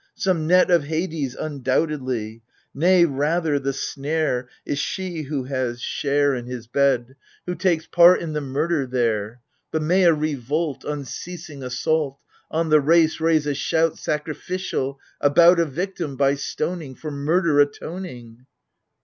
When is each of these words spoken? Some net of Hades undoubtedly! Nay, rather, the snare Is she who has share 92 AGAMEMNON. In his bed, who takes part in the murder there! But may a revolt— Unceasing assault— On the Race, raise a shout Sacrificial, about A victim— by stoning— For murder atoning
Some 0.15 0.47
net 0.47 0.71
of 0.71 0.85
Hades 0.85 1.35
undoubtedly! 1.35 2.41
Nay, 2.73 3.05
rather, 3.05 3.59
the 3.59 3.71
snare 3.71 4.49
Is 4.65 4.79
she 4.79 5.21
who 5.21 5.43
has 5.43 5.79
share 5.79 6.31
92 6.31 6.31
AGAMEMNON. 6.31 6.39
In 6.49 6.55
his 6.57 6.67
bed, 6.67 7.15
who 7.45 7.53
takes 7.53 7.85
part 7.85 8.19
in 8.19 8.33
the 8.33 8.41
murder 8.41 8.87
there! 8.87 9.41
But 9.69 9.83
may 9.83 10.05
a 10.05 10.13
revolt— 10.15 10.83
Unceasing 10.87 11.61
assault— 11.61 12.17
On 12.59 12.69
the 12.69 12.81
Race, 12.81 13.19
raise 13.19 13.45
a 13.45 13.53
shout 13.53 13.99
Sacrificial, 13.99 14.99
about 15.21 15.59
A 15.59 15.65
victim— 15.65 16.15
by 16.17 16.33
stoning— 16.33 16.95
For 16.95 17.11
murder 17.11 17.59
atoning 17.59 18.47